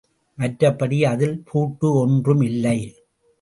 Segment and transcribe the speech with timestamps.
[0.37, 2.79] மற்றபடி அதில் பூட்டு ஒன்றும் இல்லை.